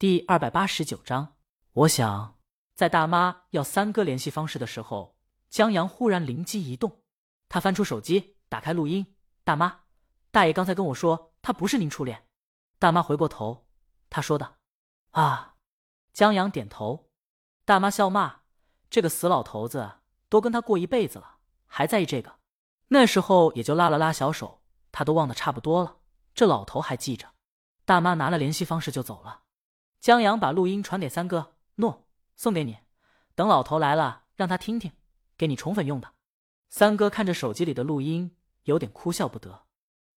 [0.00, 1.36] 第二百八十九章，
[1.74, 2.38] 我想
[2.74, 5.14] 在大妈要三哥联系方式的时候，
[5.50, 7.02] 江阳忽然灵机一动，
[7.50, 9.14] 他翻出手机，打开录音。
[9.44, 9.80] 大妈，
[10.30, 12.26] 大爷刚才跟我说他不是您初恋。
[12.78, 13.66] 大妈回过头，
[14.08, 14.54] 他说的。
[15.10, 15.56] 啊，
[16.14, 17.10] 江阳点头。
[17.66, 18.40] 大妈笑骂
[18.88, 19.96] ：“这个死老头子，
[20.30, 21.36] 都跟他过一辈子了，
[21.66, 22.38] 还在意这个？
[22.88, 24.62] 那时候也就拉了拉小手，
[24.92, 25.98] 他都忘得差不多了。
[26.32, 27.34] 这老头还记着。”
[27.84, 29.42] 大妈拿了联系方式就走了。
[30.00, 32.78] 江阳把录音传给三哥，诺，送给你。
[33.34, 34.92] 等老头来了，让他听听，
[35.36, 36.14] 给你宠粉用的。
[36.70, 39.66] 三哥看着手机里的录音，有点哭笑不得。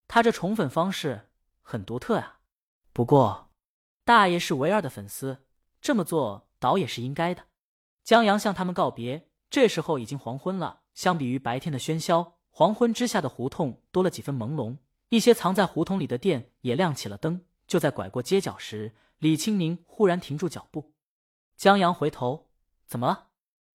[0.07, 1.29] 他这宠粉方式
[1.61, 2.39] 很独特啊。
[2.93, 3.49] 不过，
[4.05, 5.39] 大爷是唯二的粉丝，
[5.81, 7.43] 这么做倒也是应该的。
[8.05, 10.83] 江阳向他们告别，这时候已经黄昏了。
[10.93, 14.77] 相比于白天的喧嚣，黄昏之下的胡同多了几分朦胧。
[15.09, 17.41] 一些藏在胡同里的店也亮起了灯。
[17.67, 18.95] 就在拐过街角时。
[19.23, 20.91] 李青宁忽然停住脚步，
[21.55, 22.49] 江阳回头，
[22.85, 23.29] 怎么了？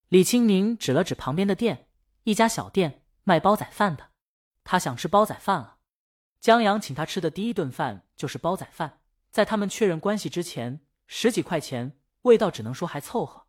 [0.09, 1.89] 李青宁指了指旁边的店，
[2.25, 4.11] 一家小店卖煲仔饭的，
[4.63, 5.79] 他想吃煲仔饭了。
[6.39, 13.47] 江阳请他吃的第一顿饭就是煲仔饭，在他们确认关系之前，十几块钱，味道只能说还凑合。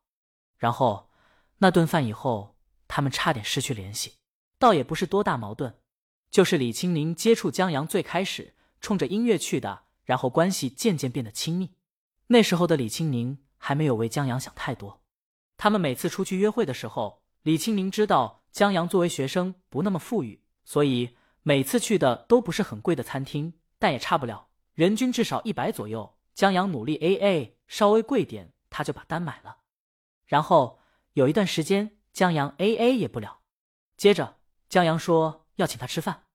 [0.56, 1.12] 然后
[1.58, 2.56] 那顿饭以后，
[2.88, 4.20] 他们差点失去联系，
[4.58, 5.76] 倒也不是多大矛盾，
[6.32, 11.76] 就是李青宁接触江阳最开始冲着音乐去的，然后关系渐渐变得亲密。
[12.32, 15.02] 那时候的李青宁还没有为江阳想太多。
[15.58, 26.18] 他们每次出去约会的时候，李青宁知道江阳作为学生不那么富裕，所以每次去的都不是很贵的餐厅，但也差不了，人均至少一百左右。
[26.36, 29.58] 江阳努力 A A，稍微贵点他就把单买了。
[30.28, 30.80] 然后
[31.14, 33.40] 有一段时间江阳 A A 也不了，
[33.98, 34.38] 接着
[34.70, 36.26] 江阳说要请他吃饭，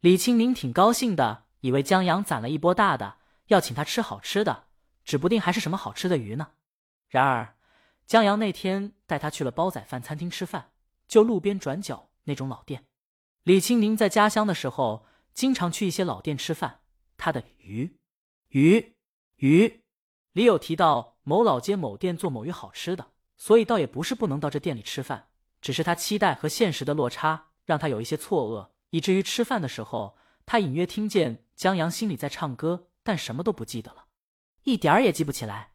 [0.00, 4.67] 李青宁挺高兴的，以为江阳攒了一波大的，要请他吃好吃的。
[5.08, 6.48] 指不定还是什么好吃的鱼呢。
[7.08, 7.56] 然而，
[8.06, 10.72] 江阳那天带他去了煲仔饭餐厅吃饭，
[11.06, 12.84] 就路边转角那种老店。
[13.44, 16.80] 李青宁在家乡的时候，经常去一些老店吃饭。
[17.16, 17.96] 他的鱼，
[18.48, 18.96] 鱼，
[19.36, 19.80] 鱼
[20.32, 25.28] 里有提到某老街某店做某鱼好吃的，所以倒也不是不能到这店里吃饭，
[25.62, 34.04] 只是他期待和现实的落差让他有一些错愕，以至于吃饭的时候，他隐约听见江阳心里在唱歌，但什么都不记得了。
[34.68, 35.72] 一点儿也记不起来。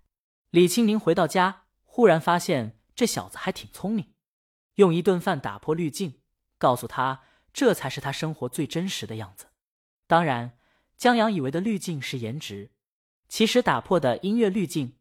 [0.51, 4.13] 李青宁回到家，忽然发现这小子还挺聪明，
[4.75, 6.21] 用一顿饭打破滤镜，
[6.59, 9.47] 告诉他这才是他生活最真实的样子。
[10.05, 10.59] 当然，
[10.95, 12.69] 江阳以为的滤镜是颜值，
[13.27, 14.95] 其实打破的音乐滤镜。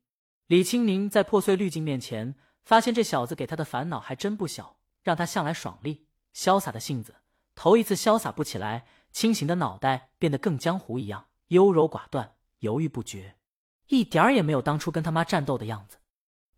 [0.46, 7.16] 李青宁在破碎滤镜面前，发现这小子给他的烦恼还真不小，让他向来爽利潇洒的性子，
[7.54, 13.36] 头一次潇洒不起来，清醒的脑袋变得更江湖一样，优柔寡断，犹豫不决。
[13.88, 15.98] 一点儿也没有当初跟他妈战斗的样子。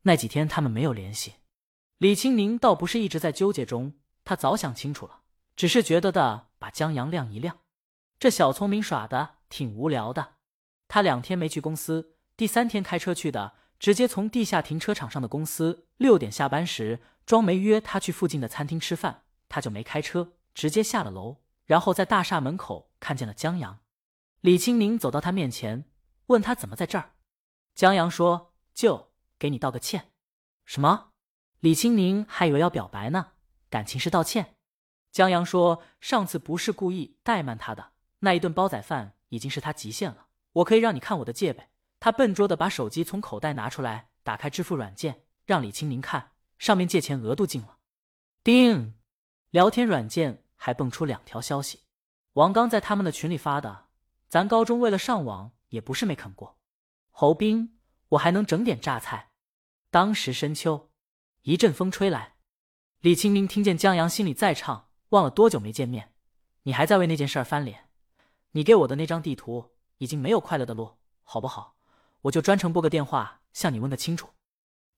[0.03, 1.35] 那几天他们没有联系，
[1.99, 5.21] 李青宁倒不是一直在纠结中，他早想清楚了，
[5.57, 7.59] 只是觉得的把江阳晾一晾。
[8.19, 10.35] 这小聪明耍的挺无聊的。
[10.87, 15.89] 他两天没去公司，第三天开车去的，直接从地下停车场上的公司。
[15.97, 23.81] 六点下班时，庄梅约他去附近的餐厅吃饭，他就没开车，直接下了楼，然后在大厦门口看见了江阳。
[24.43, 25.87] 李青宁走到他面前，
[26.27, 27.14] 问他怎么在这儿。
[27.75, 30.13] 江阳说：“就给你道个歉。”
[30.65, 31.11] 什么？
[31.61, 33.33] 李青宁还以为要表白呢，
[33.69, 34.55] 感情是道歉。
[35.11, 40.27] 江阳说：“上次不是故意怠慢他的，那一顿煲仔饭已经是他极限了。
[40.53, 41.69] 我可以让你看我的戒备。”
[41.99, 47.79] 他笨拙的把手机从口袋拿出来，打开支付软件，让李青宁看，上面借钱额度进了。
[48.43, 48.95] 叮，
[49.51, 51.81] 聊天软件还蹦出两条消息：
[52.35, 53.87] 王刚在他们的群里发的，
[54.29, 56.59] 咱高中为了上网也不是没啃过。
[57.17, 59.31] 侯斌，我还能整点榨菜。
[59.89, 60.91] 当时深秋，
[61.43, 62.35] 一阵风吹来，
[62.99, 66.13] 李清明听见江阳心里在唱：“忘了多久没见面，
[66.65, 67.89] 你还在为那件事翻脸。
[68.51, 71.77] 你给我的那张地图已经没有快乐的路，好不好？
[72.23, 74.31] 我就专程拨个电话向你问个清楚。”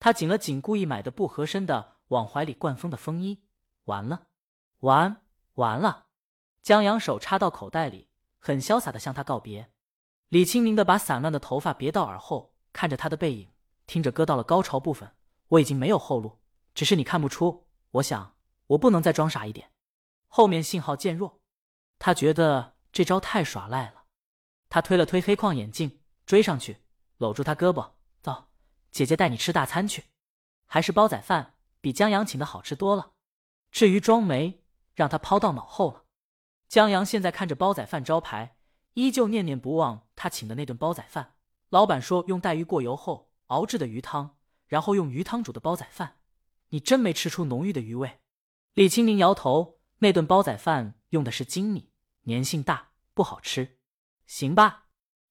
[0.01, 3.43] 他紧了紧故意买的不合身的往怀里灌风的风衣，
[3.85, 4.29] 完了，
[4.79, 5.21] 完
[5.57, 6.07] 完了。
[6.62, 8.09] 江阳手插到口袋里，
[8.39, 9.71] 很潇洒的向他告别。
[10.28, 13.52] 李清明的把散乱的头发别到耳后，看着他的背影，
[13.87, 15.14] 听着歌到了高潮部分，
[15.49, 16.40] 我已经没有后路，
[16.75, 17.69] 只是你看不出。
[17.93, 18.34] 我想，
[18.67, 19.70] 我不能再装傻一点。
[20.26, 21.40] 后面信号渐弱，
[22.00, 24.02] 他觉得这招太耍赖了。
[24.69, 26.82] 他推了推黑框眼镜，追上去，
[27.19, 28.49] 搂住他胳膊，走，
[28.90, 30.06] 姐姐带你吃大餐去，
[30.67, 33.12] 还是煲仔饭，比江阳请的好吃多了。
[33.70, 34.64] 至于装没，
[34.94, 36.02] 让他抛到脑后了。
[36.69, 38.56] 江阳现在看着煲仔饭招牌。
[38.97, 41.35] 依旧念念不忘他请的那顿煲仔饭。
[41.69, 44.39] 老板说用带鱼过油后，熬制的鱼汤，
[44.69, 46.17] 然后用鱼汤煮的煲仔饭。
[46.71, 48.21] 你真没吃出浓郁的鱼味。
[48.73, 51.91] 李清明摇头，那顿煲仔饭用的是精米，
[52.25, 53.79] 粘性大，不好吃。
[54.27, 54.87] 行吧，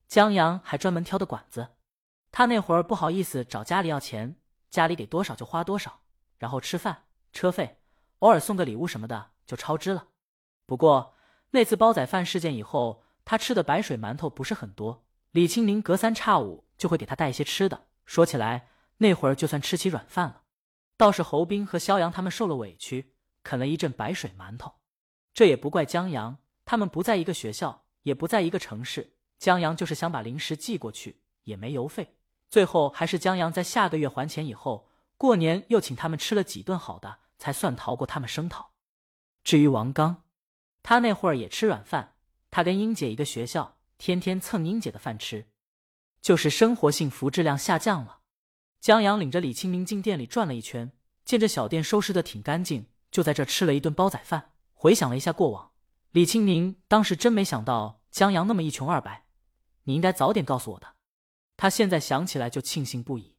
[0.07, 1.69] 江阳还专门挑的馆子。
[2.31, 4.39] 他那会儿不好意思找家里要钱，
[4.69, 6.01] 家里给多少就花多少，
[6.37, 7.79] 然后吃饭、车费，
[8.19, 10.09] 偶尔送个礼物什么的就超支了。
[10.67, 11.15] 不过
[11.49, 15.05] 那次煲仔饭事件以后，他吃的白水馒头不是很多。
[15.31, 17.87] 李清林隔三差五就会给他带一些吃的。
[18.05, 18.69] 说起来，
[18.99, 20.43] 那会儿就算吃起软饭了。
[20.95, 24.75] 倒是侯斌和肖阳他们受了委屈，啃了一阵白水馒头。
[25.33, 29.17] 这也不怪江阳，他们不在一个学校，也不在一个城市。
[29.37, 32.15] 江阳就是想把零食寄过去，也没邮费。
[32.49, 34.87] 最后还是江阳在下个月还钱以后，
[35.17, 38.71] 过年又请他们吃了几顿好的，才算逃过他们声讨。
[39.43, 40.23] 至于王刚，
[40.81, 42.14] 他那会儿也吃软饭，
[42.55, 45.47] 他跟英姐一个学校，天天蹭英姐的饭吃，
[46.21, 48.21] 就是生活幸福质量下降了。
[48.79, 50.93] 江阳领着李清明进店里转了一圈，
[51.25, 54.53] 见这小店收拾的挺干净，就在这吃了一顿煲仔饭。
[54.73, 55.73] 回想了一下过往，
[56.11, 59.25] 李清明当时真没想到江阳那么一穷二白，
[59.83, 60.93] 你应该早点告诉我的。
[61.57, 63.35] 他现在想起来就庆幸不已，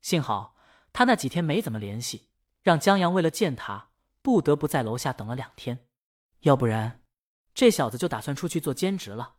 [0.00, 0.54] 幸好
[0.92, 2.28] 他那几天没怎么联系，
[2.62, 3.88] 让江阳为了见他
[4.22, 5.88] 不得不在楼下等了两天，
[6.42, 6.99] 要不然
[7.60, 9.34] 这小子就打算出去做兼职了。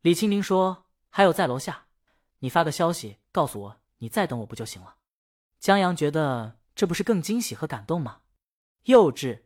[0.00, 1.88] 李清明说：“还有在楼下，
[2.38, 4.98] 你发个消息告诉我，你再等我不就行了。”
[5.58, 8.20] 江阳觉得这不是更惊喜和感动吗？
[8.84, 9.42] 幼稚！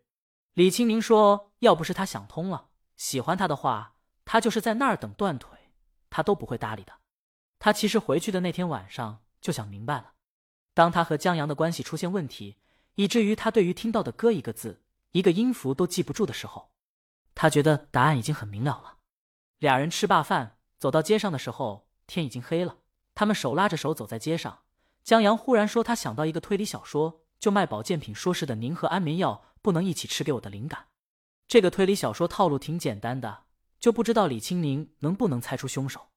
[0.52, 3.94] 李清明说：“要不是他想通了，喜欢他的话，
[4.26, 5.72] 他就是在那儿等断腿，
[6.10, 6.92] 他都不会搭理的。
[7.58, 10.12] 他其实回去的那天晚上就想明白了，
[10.74, 12.58] 当他和江阳的关系出现问题，
[12.96, 14.82] 以至于他对于听到的歌一个字、
[15.12, 16.70] 一个音符都记不住的时候，
[17.34, 18.98] 他觉得答案已经很明了了。
[19.58, 22.78] 俩人吃罢饭，走到街上的时候，天已经黑了。
[23.14, 24.60] 他们手拉着手走在街上。”
[25.02, 30.88] 江阳忽然说：“他想到一个推理小说，就卖保健品说是的宁和安眠药不能一起吃，给我的灵感。
[31.48, 33.44] 这个推理小说套路挺简单的，
[33.78, 36.08] 就不知道李青宁能不能猜出凶手。”